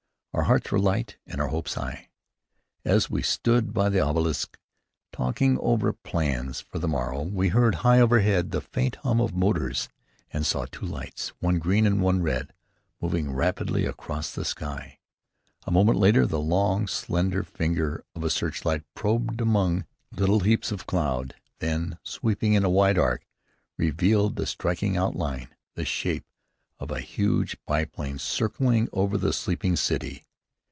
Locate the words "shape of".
25.83-26.89